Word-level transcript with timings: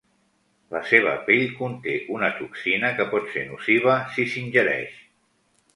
La 0.75 0.79
seva 0.91 1.11
pell 1.27 1.45
conté 1.59 1.95
una 2.17 2.31
toxina 2.41 2.91
que 3.01 3.09
pot 3.13 3.31
ser 3.35 3.45
nociva 3.53 4.01
si 4.17 4.29
s"ingereix. 4.33 4.99